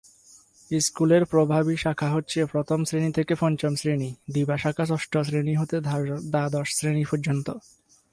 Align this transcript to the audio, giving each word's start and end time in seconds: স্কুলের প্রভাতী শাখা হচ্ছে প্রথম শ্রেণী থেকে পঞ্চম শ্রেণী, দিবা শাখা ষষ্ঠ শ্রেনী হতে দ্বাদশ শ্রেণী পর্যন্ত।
স্কুলের 0.71 1.23
প্রভাতী 1.25 1.75
শাখা 1.77 2.07
হচ্ছে 2.11 2.39
প্রথম 2.45 2.79
শ্রেণী 2.83 3.09
থেকে 3.11 3.33
পঞ্চম 3.35 3.73
শ্রেণী, 3.75 4.09
দিবা 4.33 4.55
শাখা 4.57 4.85
ষষ্ঠ 4.85 5.13
শ্রেনী 5.27 5.53
হতে 5.55 5.77
দ্বাদশ 6.31 6.67
শ্রেণী 6.77 7.03
পর্যন্ত। 7.11 7.47